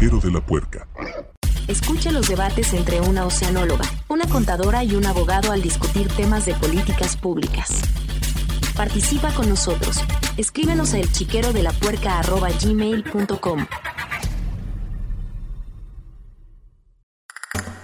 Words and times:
chiquero 0.00 0.18
de 0.18 0.30
la 0.30 0.40
puerca. 0.40 0.88
Escucha 1.68 2.10
los 2.10 2.26
debates 2.26 2.72
entre 2.72 3.02
una 3.02 3.26
oceanóloga, 3.26 3.84
una 4.08 4.26
contadora 4.26 4.82
y 4.82 4.94
un 4.94 5.04
abogado 5.04 5.52
al 5.52 5.60
discutir 5.60 6.08
temas 6.08 6.46
de 6.46 6.54
políticas 6.54 7.18
públicas. 7.18 7.82
Participa 8.74 9.30
con 9.34 9.50
nosotros. 9.50 10.02
Escríbenos 10.38 10.94
a 10.94 11.00
elchiquerodelapuerca.gmail.com 11.00 13.66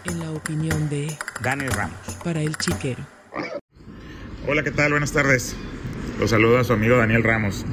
En 0.07 0.19
la 0.19 0.31
opinión 0.31 0.89
de 0.89 1.19
Daniel 1.43 1.73
Ramos. 1.73 1.99
Para 2.25 2.41
el 2.41 2.57
Chiquero. 2.57 3.05
Hola, 4.49 4.63
¿qué 4.63 4.71
tal? 4.71 4.93
Buenas 4.93 5.13
tardes. 5.13 5.55
Los 6.19 6.31
saluda 6.31 6.61
a 6.61 6.65
su 6.65 6.73
amigo 6.73 6.97
Daniel 6.97 7.23
Ramos. 7.23 7.67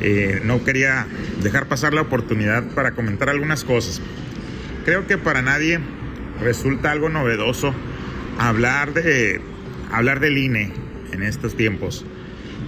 Eh, 0.00 0.40
no 0.44 0.64
quería 0.64 1.06
dejar 1.42 1.66
pasar 1.66 1.94
la 1.94 2.02
oportunidad 2.02 2.64
para 2.74 2.92
comentar 2.92 3.28
algunas 3.28 3.64
cosas. 3.64 4.00
Creo 4.84 5.06
que 5.06 5.18
para 5.18 5.42
nadie 5.42 5.80
resulta 6.40 6.90
algo 6.90 7.08
novedoso 7.08 7.74
hablar 8.38 8.92
de 8.92 9.40
hablar 9.90 10.20
del 10.20 10.38
INE 10.38 10.72
en 11.12 11.22
estos 11.22 11.56
tiempos. 11.56 12.04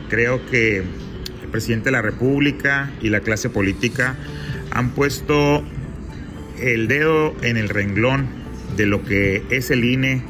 Creo 0.08 0.44
que 0.46 0.78
el 0.78 1.48
presidente 1.50 1.86
de 1.86 1.92
la 1.92 2.02
República 2.02 2.90
y 3.02 3.10
la 3.10 3.20
clase 3.20 3.50
política 3.50 4.16
han 4.70 4.90
puesto 4.90 5.64
el 6.60 6.88
dedo 6.88 7.34
en 7.42 7.56
el 7.56 7.68
renglón 7.68 8.28
de 8.76 8.86
lo 8.86 9.04
que 9.04 9.42
es 9.50 9.70
el 9.70 9.84
INE, 9.84 10.22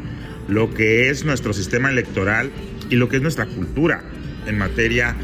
lo 0.49 0.73
que 0.73 1.11
es 1.11 1.25
nuestro 1.25 1.53
sistema 1.53 1.91
electoral 1.91 2.51
y 2.91 2.97
lo 2.97 3.09
que 3.09 3.17
es 3.17 3.23
nuestra 3.23 3.47
cultura 3.47 4.03
en 4.47 4.59
materia 4.59 5.17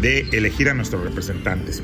de 0.00 0.26
elegir 0.32 0.68
a 0.68 0.74
nuestros 0.74 1.04
representantes. 1.04 1.82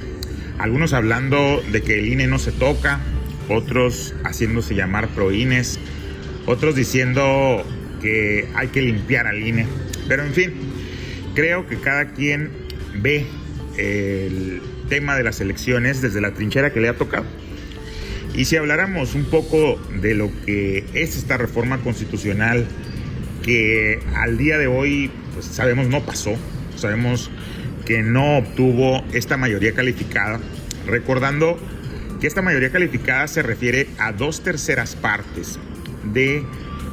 Algunos 0.59 0.93
hablando 0.93 1.63
de 1.73 1.83
que 1.83 1.99
el 1.99 2.07
INE 2.07 2.27
no 2.27 2.39
se 2.39 2.53
toca, 2.53 3.01
otros 3.49 4.15
haciéndose 4.25 4.75
llamar 4.75 5.09
proines, 5.09 5.79
otros 6.47 6.75
diciendo 6.75 7.65
que 8.01 8.49
hay 8.55 8.69
que 8.69 8.83
limpiar 8.83 9.27
al 9.27 9.47
INE. 9.47 9.67
Pero 10.09 10.25
en 10.25 10.33
fin, 10.33 10.53
creo 11.35 11.67
que 11.67 11.79
cada 11.79 12.13
quien 12.13 12.51
ve 12.95 13.27
el 13.77 14.63
tema 14.89 15.17
de 15.17 15.25
las 15.25 15.41
elecciones 15.41 16.03
desde 16.03 16.21
la 16.21 16.33
trinchera 16.33 16.73
que 16.73 16.81
le 16.81 16.89
ha 16.89 16.95
tocado. 16.95 17.25
Y 18.35 18.47
si 18.47 18.57
habláramos 18.57 19.15
un 19.15 19.25
poco 19.25 19.81
de 20.01 20.15
lo 20.15 20.31
que 20.45 20.85
es 20.93 21.17
esta 21.17 21.37
reforma 21.37 21.79
constitucional 21.79 22.67
que 23.43 24.01
al 24.17 24.39
día 24.39 24.59
de 24.59 24.67
hoy 24.67 25.11
pues 25.35 25.47
sabemos 25.47 25.89
no 25.89 26.05
pasó, 26.05 26.35
sabemos 26.77 27.31
que 27.85 28.03
no 28.03 28.39
obtuvo 28.39 29.05
esta 29.13 29.37
mayoría 29.37 29.73
calificada, 29.73 30.41
recordando 30.87 31.59
que 32.21 32.27
esta 32.27 32.43
mayoría 32.43 32.71
calificada 32.71 33.29
se 33.29 33.43
refiere 33.43 33.89
a 33.99 34.13
dos 34.13 34.43
terceras 34.43 34.97
partes 34.97 35.59
de 36.13 36.45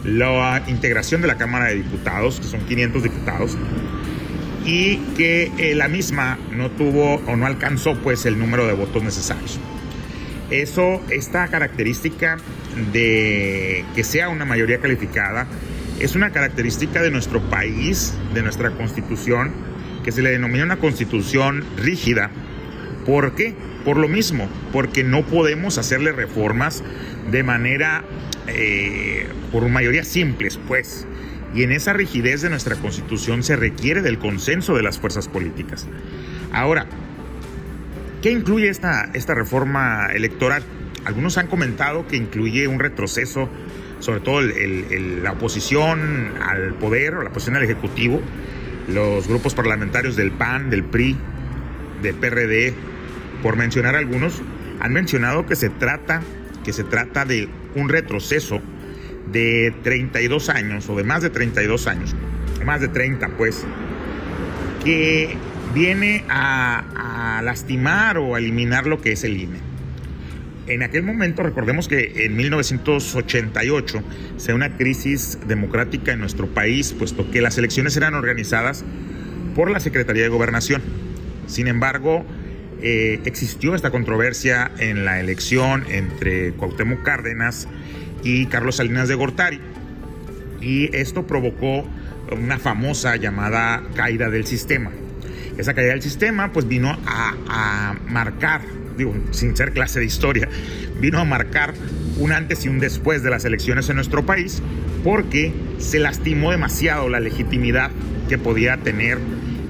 la 0.03 0.63
integración 0.67 1.21
de 1.21 1.27
la 1.27 1.37
Cámara 1.37 1.65
de 1.65 1.75
Diputados, 1.75 2.39
que 2.39 2.47
son 2.47 2.61
500 2.61 3.03
diputados, 3.03 3.57
y 4.65 4.97
que 5.17 5.51
eh, 5.57 5.75
la 5.75 5.87
misma 5.87 6.37
no 6.51 6.69
tuvo 6.71 7.15
o 7.15 7.35
no 7.35 7.45
alcanzó 7.45 7.95
pues 7.95 8.25
el 8.25 8.37
número 8.37 8.67
de 8.67 8.73
votos 8.73 9.03
necesarios. 9.03 9.59
Eso, 10.49 11.01
esta 11.09 11.47
característica 11.47 12.37
de 12.91 13.85
que 13.95 14.03
sea 14.03 14.29
una 14.29 14.45
mayoría 14.45 14.79
calificada, 14.79 15.47
es 15.99 16.15
una 16.15 16.31
característica 16.31 17.01
de 17.01 17.11
nuestro 17.11 17.41
país, 17.49 18.13
de 18.33 18.41
nuestra 18.41 18.71
constitución, 18.71 19.51
que 20.03 20.11
se 20.11 20.21
le 20.21 20.31
denomina 20.31 20.63
una 20.63 20.77
constitución 20.77 21.63
rígida. 21.77 22.31
¿Por 23.05 23.33
qué? 23.35 23.55
Por 23.85 23.97
lo 23.97 24.07
mismo, 24.07 24.47
porque 24.71 25.03
no 25.03 25.23
podemos 25.23 25.77
hacerle 25.77 26.11
reformas 26.11 26.83
de 27.31 27.43
manera, 27.43 28.03
eh, 28.47 29.27
por 29.51 29.67
mayoría 29.69 30.03
simples, 30.03 30.59
pues. 30.67 31.07
Y 31.53 31.63
en 31.63 31.71
esa 31.71 31.93
rigidez 31.93 32.41
de 32.41 32.49
nuestra 32.49 32.75
constitución 32.75 33.43
se 33.43 33.55
requiere 33.55 34.01
del 34.01 34.19
consenso 34.19 34.75
de 34.75 34.83
las 34.83 34.99
fuerzas 34.99 35.27
políticas. 35.27 35.87
Ahora, 36.53 36.85
¿qué 38.21 38.31
incluye 38.31 38.69
esta, 38.69 39.09
esta 39.13 39.33
reforma 39.33 40.07
electoral? 40.13 40.63
Algunos 41.03 41.37
han 41.37 41.47
comentado 41.47 42.07
que 42.07 42.15
incluye 42.15 42.67
un 42.67 42.79
retroceso, 42.79 43.49
sobre 43.99 44.19
todo 44.21 44.41
la 44.41 45.31
oposición 45.31 46.33
al 46.41 46.75
poder 46.75 47.15
o 47.15 47.23
la 47.23 47.29
oposición 47.29 47.55
al 47.55 47.63
Ejecutivo, 47.63 48.21
los 48.87 49.27
grupos 49.27 49.53
parlamentarios 49.53 50.15
del 50.15 50.31
PAN, 50.31 50.69
del 50.69 50.83
PRI, 50.83 51.17
del 52.01 52.15
PRD, 52.15 52.73
por 53.41 53.55
mencionar 53.55 53.95
algunos, 53.95 54.41
han 54.79 54.93
mencionado 54.93 55.45
que 55.45 55.55
se 55.55 55.69
trata, 55.69 56.21
que 56.63 56.73
se 56.73 56.83
trata 56.83 57.25
de 57.25 57.49
un 57.75 57.89
retroceso 57.89 58.61
de 59.31 59.73
32 59.83 60.49
años 60.49 60.89
o 60.89 60.95
de 60.95 61.03
más 61.03 61.21
de 61.21 61.29
32 61.29 61.87
años, 61.87 62.15
más 62.65 62.81
de 62.81 62.87
30 62.87 63.29
pues, 63.37 63.65
que 64.83 65.35
viene 65.73 66.25
a, 66.29 67.37
a 67.37 67.41
lastimar 67.41 68.17
o 68.17 68.35
a 68.35 68.39
eliminar 68.39 68.87
lo 68.87 69.01
que 69.01 69.13
es 69.13 69.23
el 69.23 69.37
INE. 69.37 69.70
En 70.67 70.83
aquel 70.83 71.01
momento, 71.01 71.41
recordemos 71.41 71.87
que 71.87 72.25
en 72.25 72.35
1988 72.35 74.03
se 74.37 74.53
una 74.53 74.77
crisis 74.77 75.39
democrática 75.47 76.11
en 76.11 76.19
nuestro 76.19 76.47
país, 76.47 76.93
puesto 76.93 77.29
que 77.31 77.41
las 77.41 77.57
elecciones 77.57 77.97
eran 77.97 78.13
organizadas 78.13 78.85
por 79.55 79.71
la 79.71 79.79
Secretaría 79.79 80.23
de 80.23 80.29
Gobernación. 80.29 80.83
Sin 81.47 81.67
embargo, 81.67 82.23
eh, 82.81 83.19
existió 83.25 83.73
esta 83.73 83.89
controversia 83.89 84.71
en 84.77 85.03
la 85.03 85.19
elección 85.19 85.83
entre 85.89 86.53
Cuauhtémoc 86.53 87.01
Cárdenas 87.01 87.67
y 88.23 88.45
Carlos 88.45 88.75
Salinas 88.75 89.07
de 89.07 89.15
Gortari. 89.15 89.59
Y 90.61 90.95
esto 90.95 91.25
provocó 91.25 91.87
una 92.31 92.59
famosa 92.59 93.15
llamada 93.15 93.81
caída 93.95 94.29
del 94.29 94.45
sistema. 94.45 94.91
Esa 95.57 95.73
caída 95.73 95.89
del 95.89 96.03
sistema 96.03 96.51
pues 96.53 96.67
vino 96.67 96.97
a 97.05 97.95
marcar 98.07 98.61
sin 99.31 99.55
ser 99.55 99.73
clase 99.73 99.99
de 99.99 100.05
historia, 100.05 100.47
vino 100.99 101.19
a 101.19 101.25
marcar 101.25 101.73
un 102.17 102.31
antes 102.31 102.65
y 102.65 102.69
un 102.69 102.79
después 102.79 103.23
de 103.23 103.29
las 103.29 103.45
elecciones 103.45 103.89
en 103.89 103.95
nuestro 103.95 104.25
país 104.25 104.61
porque 105.03 105.53
se 105.79 105.99
lastimó 105.99 106.51
demasiado 106.51 107.09
la 107.09 107.19
legitimidad 107.19 107.91
que 108.29 108.37
podía 108.37 108.77
tener 108.77 109.17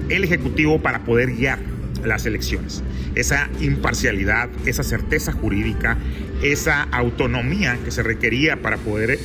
el 0.08 0.24
Ejecutivo 0.24 0.80
para 0.80 1.04
poder 1.04 1.34
guiar 1.34 1.58
las 2.04 2.26
elecciones. 2.26 2.82
Esa 3.14 3.48
imparcialidad, 3.60 4.50
esa 4.66 4.82
certeza 4.82 5.32
jurídica, 5.32 5.96
esa 6.42 6.82
autonomía 6.82 7.78
que 7.84 7.90
se 7.90 8.02
requería 8.02 8.56
para 8.56 8.76
poder, 8.76 9.18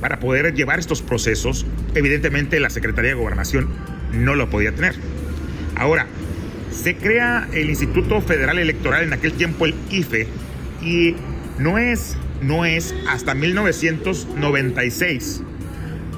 para 0.00 0.20
poder 0.20 0.54
llevar 0.54 0.78
estos 0.78 1.02
procesos, 1.02 1.66
evidentemente 1.94 2.60
la 2.60 2.70
Secretaría 2.70 3.10
de 3.10 3.16
Gobernación 3.16 3.68
no 4.12 4.34
lo 4.34 4.50
podía 4.50 4.72
tener. 4.72 4.94
Ahora, 5.76 6.06
se 6.82 6.96
crea 6.96 7.48
el 7.52 7.68
Instituto 7.68 8.20
Federal 8.20 8.58
Electoral, 8.58 9.04
en 9.04 9.12
aquel 9.12 9.32
tiempo 9.32 9.66
el 9.66 9.74
IFE, 9.90 10.26
y 10.82 11.14
no 11.58 11.78
es, 11.78 12.16
no 12.40 12.64
es 12.64 12.94
hasta 13.08 13.34
1996, 13.34 15.42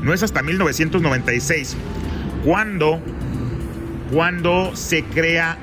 no 0.03 0.13
es 0.13 0.23
hasta 0.23 0.43
1996 0.43 1.77
cuando, 2.45 3.01
cuando 4.13 4.77
se 4.77 5.03
crea 5.03 5.57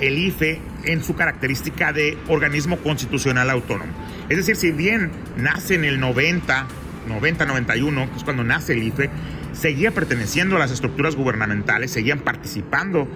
el 0.00 0.18
IFE 0.18 0.60
en 0.84 1.02
su 1.02 1.14
característica 1.14 1.92
de 1.92 2.16
organismo 2.28 2.78
constitucional 2.78 3.50
autónomo. 3.50 3.92
Es 4.28 4.38
decir, 4.38 4.56
si 4.56 4.70
bien 4.70 5.10
nace 5.36 5.74
en 5.74 5.84
el 5.84 6.00
90, 6.00 6.66
90-91, 7.08 8.10
que 8.10 8.16
es 8.16 8.24
cuando 8.24 8.44
nace 8.44 8.74
el 8.74 8.84
IFE, 8.84 9.10
seguía 9.52 9.90
perteneciendo 9.90 10.56
a 10.56 10.60
las 10.60 10.70
estructuras 10.70 11.16
gubernamentales, 11.16 11.90
seguían 11.90 12.20
participando 12.20 13.08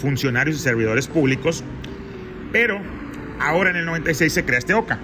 funcionarios 0.00 0.56
y 0.56 0.60
servidores 0.60 1.06
públicos, 1.06 1.62
pero 2.52 2.80
ahora 3.38 3.70
en 3.70 3.76
el 3.76 3.84
96 3.84 4.32
se 4.32 4.44
crea 4.44 4.58
este 4.58 4.74
OCA. 4.74 4.98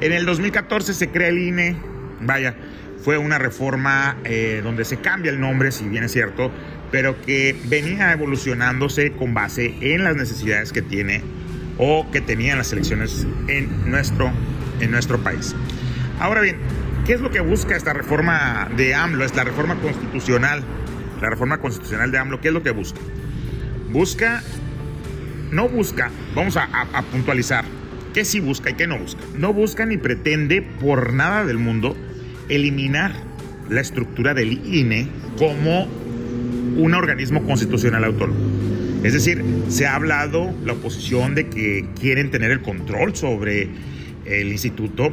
En 0.00 0.12
el 0.12 0.26
2014 0.26 0.94
se 0.94 1.08
crea 1.10 1.28
el 1.28 1.38
INE, 1.38 1.76
vaya, 2.20 2.56
fue 3.02 3.18
una 3.18 3.38
reforma 3.38 4.16
eh, 4.24 4.60
donde 4.62 4.84
se 4.84 4.98
cambia 4.98 5.30
el 5.30 5.40
nombre, 5.40 5.72
si 5.72 5.88
bien 5.88 6.04
es 6.04 6.12
cierto, 6.12 6.50
pero 6.90 7.20
que 7.22 7.56
venía 7.66 8.12
evolucionándose 8.12 9.12
con 9.12 9.34
base 9.34 9.74
en 9.80 10.04
las 10.04 10.16
necesidades 10.16 10.72
que 10.72 10.82
tiene 10.82 11.22
o 11.78 12.10
que 12.10 12.20
tenían 12.20 12.58
las 12.58 12.72
elecciones 12.72 13.26
en 13.46 13.90
nuestro, 13.90 14.30
en 14.80 14.90
nuestro 14.90 15.18
país. 15.22 15.54
Ahora 16.18 16.40
bien, 16.40 16.56
¿qué 17.06 17.14
es 17.14 17.20
lo 17.20 17.30
que 17.30 17.40
busca 17.40 17.76
esta 17.76 17.92
reforma 17.92 18.68
de 18.76 18.94
AMLO? 18.94 19.24
Es 19.24 19.34
la 19.36 19.44
reforma 19.44 19.76
constitucional. 19.76 20.62
La 21.20 21.30
reforma 21.30 21.58
constitucional 21.58 22.10
de 22.10 22.18
AMLO, 22.18 22.40
¿qué 22.40 22.48
es 22.48 22.54
lo 22.54 22.62
que 22.62 22.70
busca? 22.70 23.00
Busca, 23.92 24.42
no 25.50 25.68
busca, 25.68 26.10
vamos 26.34 26.56
a, 26.56 26.68
puntualizar, 27.10 27.64
qué 28.12 28.24
sí 28.24 28.38
busca 28.38 28.70
y 28.70 28.74
qué 28.74 28.86
no 28.86 28.98
busca. 28.98 29.22
No 29.36 29.52
busca 29.54 29.86
ni 29.86 29.96
pretende 29.96 30.60
por 30.62 31.14
nada 31.14 31.44
del 31.46 31.58
mundo 31.58 31.96
eliminar 32.48 33.12
la 33.70 33.80
estructura 33.80 34.34
del 34.34 34.64
INE 34.66 35.08
como 35.38 35.88
un 36.76 36.94
organismo 36.94 37.44
constitucional 37.44 38.04
autónomo. 38.04 38.38
Es 39.04 39.12
decir, 39.14 39.42
se 39.68 39.86
ha 39.86 39.94
hablado 39.94 40.54
la 40.64 40.74
oposición 40.74 41.34
de 41.34 41.48
que 41.48 41.86
quieren 41.98 42.30
tener 42.30 42.50
el 42.50 42.60
control 42.60 43.16
sobre 43.16 43.70
el 44.26 44.48
instituto, 44.48 45.10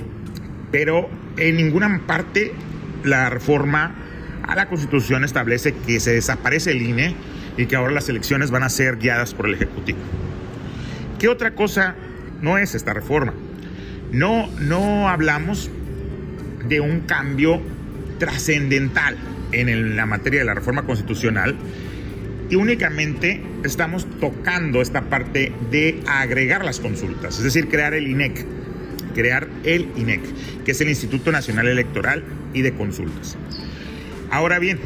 pero 0.71 1.09
en 1.37 1.55
ninguna 1.55 2.01
parte 2.05 2.51
la 3.03 3.29
reforma 3.29 3.95
a 4.43 4.55
la 4.55 4.67
Constitución 4.67 5.23
establece 5.23 5.73
que 5.85 5.99
se 5.99 6.13
desaparece 6.13 6.71
el 6.71 6.81
INE 6.81 7.15
y 7.57 7.65
que 7.65 7.75
ahora 7.75 7.91
las 7.91 8.09
elecciones 8.09 8.51
van 8.51 8.63
a 8.63 8.69
ser 8.69 8.97
guiadas 8.97 9.33
por 9.33 9.47
el 9.47 9.55
Ejecutivo. 9.55 9.99
¿Qué 11.19 11.29
otra 11.29 11.55
cosa 11.55 11.95
no 12.41 12.57
es 12.57 12.75
esta 12.75 12.93
reforma? 12.93 13.33
No, 14.11 14.49
no 14.59 15.09
hablamos 15.09 15.69
de 16.67 16.79
un 16.79 17.01
cambio 17.01 17.61
trascendental 18.19 19.17
en 19.51 19.95
la 19.95 20.05
materia 20.05 20.39
de 20.39 20.45
la 20.45 20.53
reforma 20.53 20.83
constitucional 20.83 21.55
y 22.49 22.55
únicamente 22.55 23.41
estamos 23.63 24.07
tocando 24.19 24.81
esta 24.81 25.01
parte 25.01 25.51
de 25.71 26.01
agregar 26.07 26.63
las 26.63 26.79
consultas, 26.79 27.37
es 27.37 27.43
decir, 27.43 27.67
crear 27.67 27.93
el 27.93 28.07
INEC, 28.07 28.45
crear 29.13 29.47
el 29.63 29.89
INEC, 29.95 30.21
que 30.63 30.71
es 30.71 30.81
el 30.81 30.89
Instituto 30.89 31.31
Nacional 31.31 31.67
Electoral 31.67 32.23
y 32.53 32.61
de 32.61 32.73
Consultas. 32.73 33.37
Ahora 34.29 34.59
bien, 34.59 34.79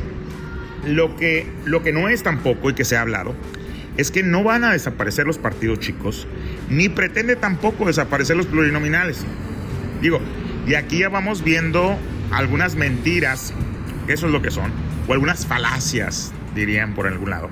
lo 0.85 1.15
que, 1.15 1.47
lo 1.65 1.83
que 1.83 1.91
no 1.91 2.09
es 2.09 2.23
tampoco 2.23 2.69
y 2.69 2.73
que 2.73 2.85
se 2.85 2.97
ha 2.97 3.01
hablado 3.01 3.35
es 3.97 4.11
que 4.11 4.23
no 4.23 4.43
van 4.43 4.63
a 4.63 4.71
desaparecer 4.71 5.27
los 5.27 5.37
partidos 5.37 5.79
chicos, 5.79 6.25
ni 6.69 6.87
pretende 6.87 7.35
tampoco 7.35 7.87
desaparecer 7.87 8.37
los 8.37 8.45
plurinominales. 8.45 9.25
Digo, 10.01 10.21
y 10.65 10.75
aquí 10.75 10.99
ya 10.99 11.09
vamos 11.09 11.43
viendo 11.43 11.97
algunas 12.31 12.75
mentiras, 12.75 13.53
que 14.07 14.13
eso 14.13 14.27
es 14.27 14.31
lo 14.31 14.41
que 14.41 14.51
son, 14.51 14.71
o 15.05 15.11
algunas 15.13 15.45
falacias, 15.45 16.31
dirían 16.55 16.93
por 16.93 17.07
algún 17.07 17.29
lado, 17.29 17.49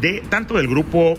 de 0.00 0.24
tanto 0.28 0.56
del 0.56 0.66
grupo 0.66 1.14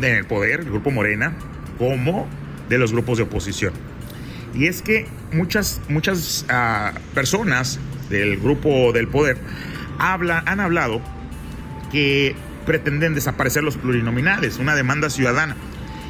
del 0.00 0.24
poder, 0.24 0.60
el 0.60 0.70
grupo 0.70 0.90
Morena, 0.90 1.34
como 1.78 2.26
de 2.68 2.76
los 2.78 2.92
grupos 2.92 3.18
de 3.18 3.24
oposición. 3.24 3.72
Y 4.52 4.66
es 4.66 4.82
que 4.82 5.06
muchas, 5.32 5.80
muchas 5.88 6.44
uh, 6.50 6.98
personas 7.14 7.78
del 8.08 8.40
grupo 8.40 8.92
del 8.92 9.06
poder 9.06 9.38
habla, 10.00 10.42
han 10.46 10.58
hablado 10.58 11.00
que 11.92 12.34
pretenden 12.66 13.14
desaparecer 13.14 13.62
los 13.62 13.76
plurinominales, 13.76 14.58
una 14.58 14.74
demanda 14.74 15.10
ciudadana. 15.10 15.56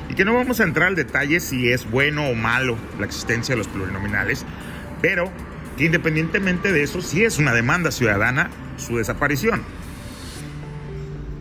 Y 0.09 0.15
que 0.15 0.25
no 0.25 0.35
vamos 0.35 0.61
a 0.61 0.65
entrar 0.65 0.89
al 0.89 0.97
detalle 0.97 1.41
si 1.41 1.71
es 1.71 1.89
bueno 1.91 2.29
o 2.29 2.35
malo 2.35 2.77
la 2.99 3.07
existencia 3.07 3.55
de 3.55 3.59
los 3.59 3.69
plurinominales, 3.69 4.45
pero 5.03 5.31
que 5.77 5.85
independientemente 5.85 6.73
de 6.73 6.83
eso, 6.83 7.01
sí 7.01 7.25
es 7.25 7.39
una 7.39 7.53
demanda 7.53 7.91
ciudadana 7.91 8.51
su 8.77 8.97
desaparición. 8.97 9.63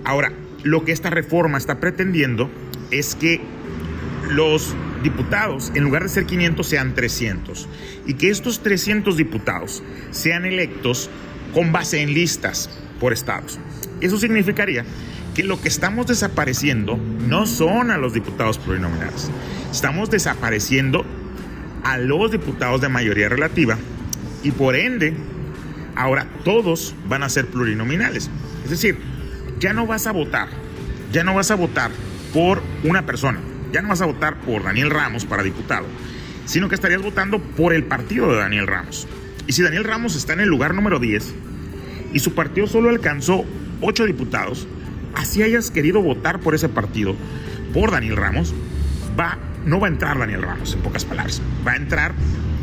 Ahora, 0.04 0.31
lo 0.63 0.86
que 0.86 0.92
esta 0.92 1.10
reforma 1.10 1.57
está 1.57 1.80
pretendiendo 1.80 2.50
es 2.92 3.16
que 3.16 3.42
los 4.30 4.75
diputados, 5.04 5.72
en 5.75 5.84
lugar 5.84 6.04
de 6.04 6.10
ser 6.10 6.25
500, 6.25 6.68
sean 6.68 6.94
300. 6.94 7.68
Y 8.06 8.13
que 8.16 8.30
estos 8.30 8.62
300 8.62 9.18
diputados 9.18 9.84
sean 10.12 10.46
electos 10.46 11.10
con 11.54 11.72
base 11.72 12.01
en 12.01 12.13
listas 12.13 12.69
por 13.00 13.13
estados. 13.13 13.60
Eso 14.01 14.18
significaría 14.18 14.86
que 15.34 15.44
lo 15.44 15.62
que 15.62 15.68
estamos 15.68 16.07
desapareciendo 16.07 16.98
no 16.98 17.46
son 17.46 17.92
a 17.92 17.98
los 17.98 18.13
diputados 18.13 18.57
plurinominales. 18.57 19.30
Estamos 19.72 20.10
desapareciendo 20.10 21.06
a 21.84 21.98
los 21.98 22.31
diputados 22.31 22.81
de 22.81 22.90
mayoría 22.90 23.30
relativa 23.30 23.78
y 24.44 24.51
por 24.51 24.75
ende, 24.75 25.13
ahora 25.96 26.28
todos 26.44 26.96
van 27.07 27.24
a 27.24 27.30
ser 27.30 27.48
plurinominales. 27.48 28.30
Es 28.63 28.69
decir, 28.69 28.98
ya 29.60 29.74
no 29.74 29.86
vas 29.86 30.07
a 30.07 30.12
votar, 30.12 30.48
ya 31.12 31.24
no 31.24 31.36
vas 31.36 31.51
a 31.51 31.56
votar 31.56 31.92
por 32.34 32.62
una 32.84 33.06
persona, 33.06 33.40
ya 33.72 33.81
no 33.81 33.90
vas 33.90 34.01
a 34.01 34.06
votar 34.06 34.40
por 34.42 34.63
Daniel 34.63 34.90
Ramos 34.90 35.25
para 35.25 35.44
diputado, 35.44 35.86
sino 36.46 36.69
que 36.69 36.75
estarías 36.75 37.01
votando 37.01 37.40
por 37.40 37.74
el 37.74 37.84
partido 37.84 38.31
de 38.31 38.38
Daniel 38.38 38.68
Ramos. 38.68 39.07
Y 39.50 39.54
si 39.54 39.63
Daniel 39.63 39.84
Ramos 39.84 40.16
está 40.16 40.34
en 40.34 40.42
el 40.42 40.48
lugar 40.48 40.75
número 40.75 41.00
10 41.00 41.34
y 42.13 42.19
su 42.19 42.36
partido 42.36 42.68
solo 42.68 42.90
alcanzó 42.90 43.46
8 43.81 44.06
diputados, 44.06 44.68
así 45.16 45.42
hayas 45.42 45.72
querido 45.72 46.04
votar 46.04 46.40
por 46.40 46.54
ese 46.54 46.69
partido, 46.69 47.16
por 47.74 47.90
Daniel 47.90 48.16
Ramos, 48.16 48.54
va, 49.19 49.40
no 49.66 49.80
va 49.80 49.88
a 49.88 49.90
entrar 49.90 50.19
Daniel 50.19 50.44
Ramos, 50.44 50.75
en 50.75 50.81
pocas 50.81 51.04
palabras. 51.04 51.42
Va 51.68 51.72
a 51.72 51.78
entrar 51.78 52.13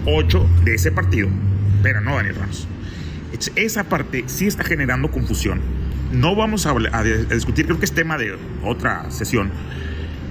8 0.04 0.48
de 0.62 0.74
ese 0.76 0.92
partido, 0.92 1.28
pero 1.82 2.00
no 2.00 2.14
Daniel 2.14 2.36
Ramos. 2.36 2.68
Esa 3.56 3.82
parte 3.82 4.22
sí 4.28 4.46
está 4.46 4.62
generando 4.62 5.10
confusión. 5.10 5.60
No 6.12 6.36
vamos 6.36 6.66
a, 6.66 6.70
a 6.92 7.02
discutir, 7.02 7.66
creo 7.66 7.80
que 7.80 7.86
es 7.86 7.94
tema 7.94 8.16
de 8.16 8.38
otra 8.62 9.10
sesión, 9.10 9.50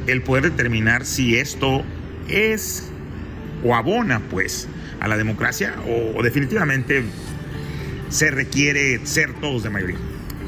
el 0.07 0.21
poder 0.21 0.45
determinar 0.45 1.05
si 1.05 1.35
esto 1.35 1.83
es 2.29 2.89
o 3.61 3.75
abona 3.75 4.21
pues 4.29 4.69
a 4.99 5.07
la 5.07 5.17
democracia 5.17 5.75
o, 5.87 6.21
definitivamente 6.23 7.03
se 8.09 8.31
requiere 8.31 9.05
ser 9.05 9.33
todos 9.33 9.63
de 9.63 9.69
mayoría. 9.69 9.97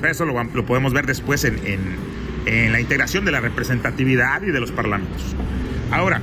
Eso 0.03 0.25
lo, 0.25 0.44
lo 0.44 0.65
podemos 0.65 0.94
ver 0.94 1.05
después 1.05 1.44
en, 1.44 1.57
la 2.45 2.79
integración 2.79 3.25
de 3.25 3.31
la 3.31 3.41
representatividad 3.41 4.41
y 4.41 4.51
de 4.51 4.59
los 4.59 4.71
parlamentos. 4.71 5.35
Ahora, 5.91 6.21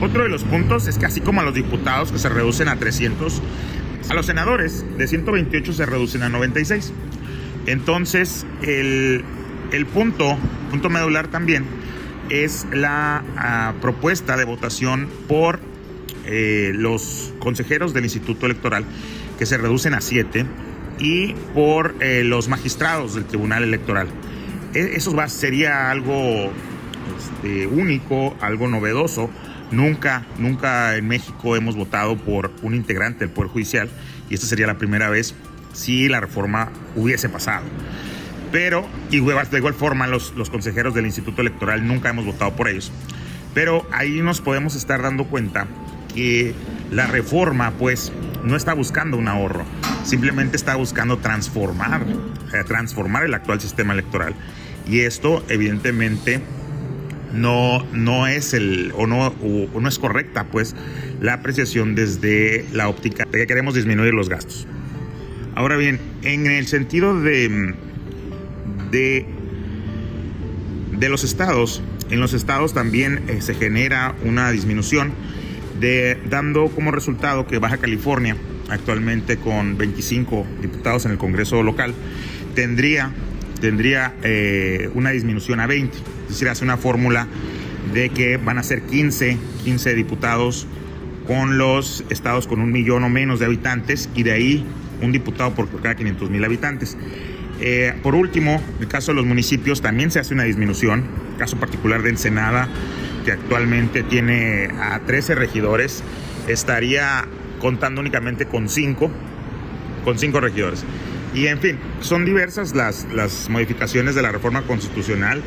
otro 0.00 0.24
de 0.24 0.28
los 0.28 0.42
puntos 0.42 0.88
es 0.88 0.98
que 0.98 1.06
así 1.06 1.20
como 1.20 1.40
a 1.40 1.44
los 1.44 1.54
diputados 1.54 2.10
que 2.10 2.18
se 2.18 2.28
reducen 2.28 2.68
a 2.68 2.76
300, 2.76 3.40
a 4.10 4.14
los 4.14 4.26
senadores 4.26 4.84
de 4.98 5.06
128 5.06 5.72
se 5.72 5.86
reducen 5.86 6.22
a 6.24 6.28
96. 6.28 6.92
Entonces, 7.66 8.44
el, 8.62 9.24
el 9.70 9.86
punto, 9.86 10.36
punto 10.70 10.90
medular 10.90 11.28
también, 11.28 11.64
es 12.30 12.66
la 12.72 13.22
uh, 13.76 13.80
propuesta 13.80 14.36
de 14.36 14.44
votación 14.44 15.08
por 15.28 15.60
eh, 16.26 16.72
los 16.74 17.32
consejeros 17.38 17.92
del 17.94 18.04
Instituto 18.04 18.46
Electoral, 18.46 18.84
que 19.38 19.46
se 19.46 19.58
reducen 19.58 19.94
a 19.94 20.00
siete, 20.00 20.46
y 20.98 21.34
por 21.54 21.94
eh, 22.00 22.22
los 22.24 22.48
magistrados 22.48 23.14
del 23.14 23.24
Tribunal 23.24 23.64
Electoral. 23.64 24.08
E, 24.74 24.92
eso 24.94 25.14
va, 25.14 25.28
sería 25.28 25.90
algo 25.90 26.52
este, 27.18 27.66
único, 27.66 28.36
algo 28.40 28.68
novedoso. 28.68 29.30
Nunca, 29.70 30.26
nunca 30.38 30.96
en 30.96 31.08
México 31.08 31.56
hemos 31.56 31.76
votado 31.76 32.16
por 32.16 32.52
un 32.62 32.74
integrante 32.74 33.20
del 33.20 33.30
Poder 33.30 33.50
Judicial 33.50 33.88
y 34.28 34.34
esta 34.34 34.46
sería 34.46 34.66
la 34.66 34.76
primera 34.76 35.08
vez 35.08 35.34
si 35.72 36.08
la 36.08 36.20
reforma 36.20 36.70
hubiese 36.94 37.28
pasado. 37.28 37.64
Pero, 38.52 38.86
y 39.10 39.20
de 39.20 39.58
igual 39.58 39.74
forma, 39.74 40.06
los, 40.06 40.34
los 40.36 40.50
consejeros 40.50 40.94
del 40.94 41.06
Instituto 41.06 41.40
Electoral 41.40 41.86
nunca 41.86 42.10
hemos 42.10 42.26
votado 42.26 42.54
por 42.54 42.68
ellos. 42.68 42.92
Pero 43.54 43.86
ahí 43.92 44.20
nos 44.20 44.42
podemos 44.42 44.74
estar 44.74 45.00
dando 45.00 45.24
cuenta 45.24 45.66
que 46.14 46.54
la 46.90 47.06
reforma, 47.06 47.72
pues, 47.72 48.12
no 48.44 48.56
está 48.56 48.74
buscando 48.74 49.16
un 49.16 49.28
ahorro, 49.28 49.64
simplemente 50.04 50.56
está 50.56 50.76
buscando 50.76 51.18
transformar, 51.18 52.04
eh, 52.52 52.64
transformar 52.66 53.24
el 53.24 53.34
actual 53.34 53.60
sistema 53.60 53.92
electoral. 53.92 54.34
Y 54.88 55.00
esto, 55.00 55.44
evidentemente, 55.48 56.42
no, 57.32 57.84
no 57.92 58.26
es 58.26 58.52
el 58.52 58.92
o 58.96 59.06
no, 59.06 59.34
no 59.40 59.88
es 59.88 59.98
correcta 59.98 60.44
pues 60.44 60.74
la 61.20 61.34
apreciación 61.34 61.94
desde 61.94 62.66
la 62.72 62.88
óptica 62.88 63.24
de 63.24 63.38
que 63.38 63.46
queremos 63.46 63.74
disminuir 63.74 64.12
los 64.12 64.28
gastos. 64.28 64.66
Ahora 65.54 65.76
bien, 65.76 66.00
en 66.22 66.46
el 66.46 66.66
sentido 66.66 67.20
de, 67.20 67.74
de, 68.90 69.26
de 70.92 71.08
los 71.08 71.24
estados, 71.24 71.82
en 72.10 72.20
los 72.20 72.32
estados 72.32 72.74
también 72.74 73.22
eh, 73.28 73.40
se 73.40 73.54
genera 73.54 74.14
una 74.24 74.50
disminución 74.50 75.12
dando 76.28 76.68
como 76.68 76.90
resultado 76.90 77.46
que 77.46 77.58
Baja 77.58 77.78
California, 77.78 78.36
actualmente 78.68 79.36
con 79.36 79.76
25 79.76 80.46
diputados 80.60 81.04
en 81.06 81.12
el 81.12 81.18
Congreso 81.18 81.62
local, 81.62 81.94
tendría, 82.54 83.12
tendría 83.60 84.14
eh, 84.22 84.90
una 84.94 85.10
disminución 85.10 85.60
a 85.60 85.66
20. 85.66 85.96
Es 85.96 86.28
decir, 86.28 86.48
hace 86.48 86.64
una 86.64 86.76
fórmula 86.76 87.26
de 87.92 88.10
que 88.10 88.36
van 88.36 88.58
a 88.58 88.62
ser 88.62 88.82
15, 88.82 89.36
15 89.64 89.94
diputados 89.94 90.66
con 91.26 91.58
los 91.58 92.04
estados 92.10 92.46
con 92.46 92.60
un 92.60 92.72
millón 92.72 93.04
o 93.04 93.08
menos 93.08 93.38
de 93.38 93.46
habitantes 93.46 94.08
y 94.14 94.22
de 94.22 94.32
ahí 94.32 94.66
un 95.00 95.12
diputado 95.12 95.54
por 95.54 95.68
cada 95.80 95.94
500 95.94 96.30
mil 96.30 96.44
habitantes. 96.44 96.96
Eh, 97.60 97.94
por 98.02 98.14
último, 98.14 98.60
en 98.76 98.82
el 98.82 98.88
caso 98.88 99.12
de 99.12 99.16
los 99.16 99.26
municipios 99.26 99.82
también 99.82 100.10
se 100.10 100.18
hace 100.18 100.34
una 100.34 100.44
disminución, 100.44 101.04
caso 101.38 101.56
particular 101.58 102.02
de 102.02 102.10
Ensenada, 102.10 102.68
que 103.24 103.32
actualmente 103.32 104.02
tiene 104.02 104.68
a 104.80 105.00
13 105.00 105.34
regidores, 105.34 106.02
estaría 106.48 107.24
contando 107.60 108.00
únicamente 108.00 108.46
con 108.46 108.68
5, 108.68 109.10
con 110.04 110.18
5 110.18 110.40
regidores. 110.40 110.84
Y 111.34 111.46
en 111.46 111.58
fin, 111.58 111.78
son 112.00 112.24
diversas 112.24 112.74
las, 112.74 113.06
las 113.12 113.48
modificaciones 113.48 114.14
de 114.14 114.22
la 114.22 114.32
reforma 114.32 114.62
constitucional, 114.62 115.42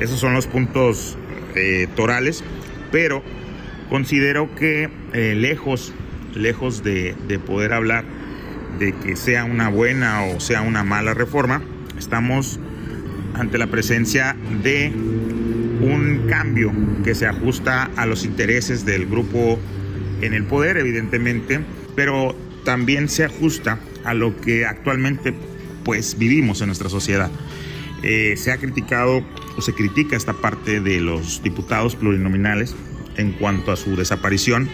esos 0.00 0.18
son 0.18 0.32
los 0.32 0.46
puntos 0.46 1.18
eh, 1.54 1.88
torales, 1.96 2.44
pero 2.92 3.22
considero 3.90 4.54
que 4.54 4.88
eh, 5.12 5.34
lejos, 5.36 5.92
lejos 6.34 6.82
de, 6.82 7.14
de 7.26 7.38
poder 7.38 7.72
hablar 7.72 8.04
de 8.78 8.92
que 8.92 9.16
sea 9.16 9.44
una 9.44 9.68
buena 9.68 10.22
o 10.24 10.40
sea 10.40 10.62
una 10.62 10.84
mala 10.84 11.14
reforma, 11.14 11.62
estamos 11.98 12.60
ante 13.34 13.58
la 13.58 13.66
presencia 13.66 14.36
de 14.62 14.92
un 15.80 16.26
cambio 16.28 16.72
que 17.04 17.14
se 17.14 17.26
ajusta 17.26 17.90
a 17.96 18.06
los 18.06 18.24
intereses 18.24 18.84
del 18.84 19.06
grupo 19.06 19.58
en 20.20 20.34
el 20.34 20.44
poder, 20.44 20.76
evidentemente, 20.76 21.60
pero 21.94 22.34
también 22.64 23.08
se 23.08 23.24
ajusta 23.24 23.78
a 24.04 24.14
lo 24.14 24.40
que 24.40 24.66
actualmente 24.66 25.34
pues 25.84 26.18
vivimos 26.18 26.60
en 26.60 26.66
nuestra 26.68 26.88
sociedad. 26.88 27.30
Eh, 28.02 28.34
se 28.36 28.52
ha 28.52 28.58
criticado 28.58 29.24
o 29.56 29.62
se 29.62 29.74
critica 29.74 30.16
esta 30.16 30.34
parte 30.34 30.80
de 30.80 31.00
los 31.00 31.42
diputados 31.42 31.96
plurinominales 31.96 32.76
en 33.16 33.32
cuanto 33.32 33.72
a 33.72 33.76
su 33.76 33.96
desaparición, 33.96 34.68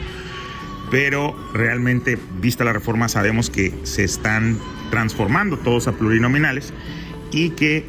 pero 0.90 1.34
realmente, 1.54 2.18
vista 2.40 2.64
la 2.64 2.72
reforma, 2.72 3.08
sabemos 3.08 3.48
que 3.48 3.72
se 3.84 4.04
están 4.04 4.58
transformando 4.90 5.56
todos 5.56 5.88
a 5.88 5.92
plurinominales 5.92 6.72
y 7.32 7.50
que, 7.50 7.86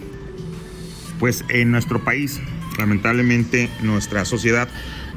pues 1.20 1.44
en 1.50 1.72
nuestro 1.72 2.04
país, 2.04 2.40
lamentablemente, 2.78 3.70
nuestra 3.82 4.26
sociedad 4.26 4.68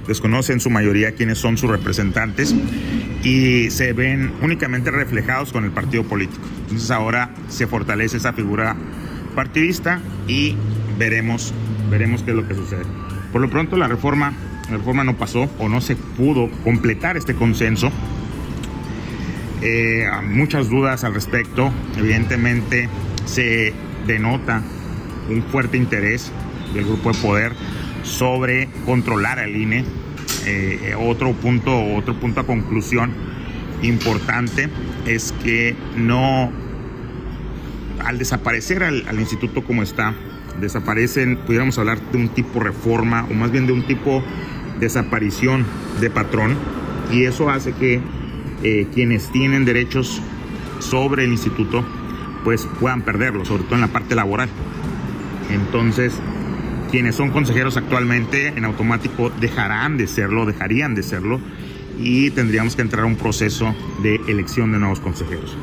desconoce 0.07 0.53
en 0.53 0.61
su 0.61 0.71
mayoría 0.71 1.13
quiénes 1.13 1.39
son 1.39 1.59
sus 1.59 1.71
representantes 1.71 2.55
y 3.23 3.71
se 3.71 3.93
ven 3.93 4.33
únicamente 4.43 4.91
reflejados 4.91 5.53
con 5.53 5.65
el 5.65 5.71
partido 5.71 6.05
político. 6.05 6.43
Entonces 6.63 6.91
ahora 6.91 7.31
se 7.49 7.67
fortalece 7.67 8.17
esa 8.17 8.33
figura 8.33 8.75
partidista 9.35 10.01
y 10.27 10.57
veremos, 10.99 11.53
veremos 11.91 12.23
qué 12.23 12.31
es 12.31 12.37
lo 12.37 12.49
que 12.49 12.55
sucede. 12.55 12.85
Por 13.33 13.43
lo 13.43 13.51
pronto 13.51 13.77
la 13.77 13.87
reforma, 13.87 14.33
la 14.71 14.79
reforma 14.79 15.05
no 15.05 15.17
pasó 15.17 15.51
o 15.59 15.69
no 15.69 15.81
se 15.81 15.95
pudo 15.95 16.51
completar 16.65 17.17
este 17.17 17.35
consenso. 17.35 17.93
Eh, 19.61 20.07
muchas 20.25 20.71
dudas 20.71 21.05
al 21.05 21.15
respecto. 21.15 21.71
Evidentemente 21.97 22.89
se 23.27 23.75
denota 24.07 24.63
un 25.29 25.43
fuerte 25.43 25.77
interés 25.77 26.33
del 26.75 26.85
grupo 26.85 27.13
de 27.13 27.19
poder 27.19 27.53
sobre 28.03 28.69
controlar 28.85 29.39
al 29.39 29.55
INE. 29.55 29.85
Eh, 30.47 30.95
otro 30.99 31.33
punto, 31.33 31.79
otro 31.95 32.19
punto 32.19 32.41
a 32.41 32.47
conclusión 32.47 33.13
importante 33.83 34.69
es 35.07 35.33
que 35.43 35.77
no, 35.97 36.51
al 38.05 38.19
desaparecer 38.19 38.83
al, 38.83 39.07
al 39.09 39.21
instituto 39.21 39.63
como 39.65 39.83
está, 39.83 40.15
desaparecen, 40.61 41.37
pudiéramos 41.47 41.79
hablar 41.79 42.01
de 42.13 42.19
un 42.19 42.29
tipo 42.29 42.61
reforma 42.61 43.27
o 43.31 43.35
más 43.35 43.51
bien 43.51 43.67
de 43.67 43.73
un 43.73 43.87
tipo 43.87 44.23
desaparición 44.81 45.65
de 46.01 46.11
patrón 46.11 46.57
y 47.13 47.25
eso 47.25 47.51
hace 47.51 47.73
que 47.73 48.01
eh, 48.63 48.87
quienes 48.93 49.31
tienen 49.31 49.65
derechos 49.65 50.21
sobre 50.81 51.25
el 51.25 51.33
instituto 51.33 51.85
pues 52.45 52.69
puedan 52.81 53.03
perderlo, 53.03 53.45
sobre 53.45 53.65
todo 53.65 53.77
en 53.77 53.81
la 53.83 53.89
parte 53.89 54.15
laboral. 54.15 54.49
Entonces, 55.51 56.15
quienes 56.91 57.17
son 57.17 57.31
consejeros 57.31 57.77
actualmente 57.77 58.49
en 58.49 58.65
automático 58.65 59.31
dejarán 59.41 59.97
de 59.97 60.07
serlo, 60.07 60.47
dejarían 60.47 60.95
de 60.95 61.03
serlo 61.03 61.41
y 61.99 62.31
tendríamos 62.31 62.77
que 62.77 62.83
entrar 62.83 63.05
a 63.05 63.07
un 63.07 63.17
proceso 63.17 63.75
de 64.03 64.21
elección 64.29 64.73
de 64.73 64.79
nuevos 64.79 65.01
consejeros. 65.01 65.57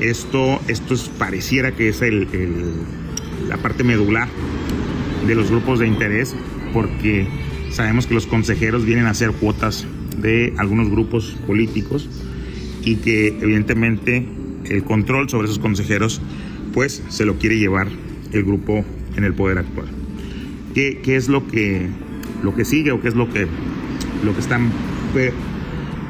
Esto, 0.00 0.60
esto 0.68 0.94
es, 0.94 1.08
pareciera 1.08 1.72
que 1.72 1.88
es 1.88 2.02
el, 2.02 2.26
la 3.48 3.56
parte 3.56 3.84
medular 3.84 4.28
de 5.26 5.34
los 5.34 5.50
grupos 5.50 5.78
de 5.78 5.86
interés 5.86 6.34
porque 6.72 7.26
sabemos 7.70 8.06
que 8.06 8.14
los 8.14 8.26
consejeros 8.26 8.84
vienen 8.84 9.06
a 9.06 9.14
ser 9.14 9.32
cuotas 9.32 9.86
de 10.18 10.52
algunos 10.58 10.90
grupos 10.90 11.36
políticos 11.46 12.08
y 12.82 12.96
que 12.96 13.28
evidentemente 13.28 14.26
el 14.64 14.84
control 14.84 15.28
sobre 15.28 15.46
esos 15.46 15.58
consejeros 15.58 16.20
pues 16.74 17.02
se 17.08 17.24
lo 17.24 17.36
quiere 17.36 17.58
llevar 17.58 17.88
el 18.32 18.44
grupo 18.44 18.84
en 19.16 19.24
el 19.24 19.32
poder 19.32 19.58
actual. 19.58 20.05
¿Qué, 20.76 21.00
es 21.16 21.30
lo 21.30 21.48
que, 21.48 21.88
lo 22.42 22.54
que 22.54 22.66
sigue 22.66 22.92
o 22.92 23.00
qué 23.00 23.08
es 23.08 23.14
lo 23.14 23.32
que, 23.32 23.46
lo 24.22 24.34
que 24.34 24.40
están 24.40 24.70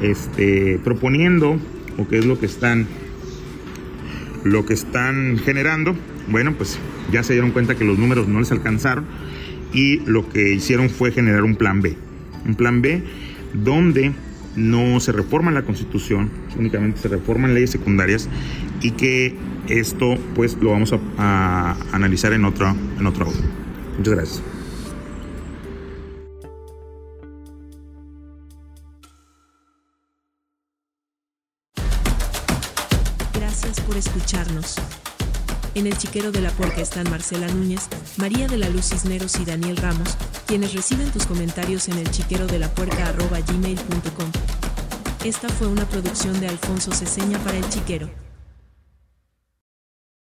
este, 0.03 0.81
proponiendo 0.83 1.57
o 1.97 2.09
qué 2.09 2.19
es 2.19 2.27
lo 2.27 2.41
que 2.41 2.47
están 2.47 2.89
lo 4.43 4.67
que 4.67 4.75
están 4.75 5.39
generando? 5.39 5.95
Bueno, 6.27 6.55
pues 6.55 6.81
ya 7.13 7.23
se 7.23 7.35
dieron 7.35 7.53
cuenta 7.53 7.77
que 7.77 7.85
los 7.85 7.97
números 7.97 8.27
no 8.27 8.41
les 8.41 8.51
alcanzaron 8.51 9.05
y 9.73 9.99
lo 9.99 10.29
que 10.29 10.55
hicieron 10.55 10.91
fue 10.91 11.13
generar 11.13 11.45
un 11.45 11.55
plan 11.55 11.81
B. 11.81 11.97
Un 12.45 12.57
plan 12.57 12.83
B 12.83 13.05
donde 13.55 14.15
no 14.57 14.99
se 14.99 15.13
reforma 15.13 15.53
la 15.53 15.63
constitución, 15.63 16.29
únicamente 16.59 16.99
se 16.99 17.07
reforman 17.07 17.55
leyes 17.55 17.71
secundarias 17.71 18.29
y 18.83 18.91
que 18.93 19.33
esto 19.69 20.19
pues 20.35 20.59
lo 20.61 20.73
vamos 20.73 20.93
a, 20.93 20.99
a 21.19 21.77
analizar 21.93 22.33
en 22.33 22.45
otro, 22.45 22.75
en 22.99 23.07
otro 23.07 23.27
audio. 23.27 23.43
Muchas 23.97 24.15
gracias. 24.15 24.56
Gracias 33.63 33.87
por 33.87 33.97
escucharnos. 33.97 34.75
En 35.75 35.87
el 35.87 35.97
chiquero 35.97 36.31
de 36.31 36.43
la 36.43 36.51
puerca 36.51 36.83
están 36.83 37.09
Marcela 37.09 37.49
Núñez, 37.49 37.89
María 38.19 38.49
de 38.49 38.59
la 38.59 38.69
Luz 38.69 38.91
Cisneros 38.91 39.41
y 39.41 39.47
Daniel 39.47 39.79
Ramos, 39.79 40.15
quienes 40.47 40.75
reciben 40.75 41.11
tus 41.11 41.25
comentarios 41.25 41.89
en 41.89 41.97
el 41.97 42.11
chiquero 42.11 42.47
de 42.47 42.59
la 42.59 42.69
gmail.com. 42.69 44.31
Esta 45.25 45.49
fue 45.49 45.69
una 45.69 45.89
producción 45.89 46.39
de 46.39 46.49
Alfonso 46.49 46.93
Ceseña 46.93 47.39
para 47.39 47.57
el 47.57 47.67
chiquero. 47.71 48.26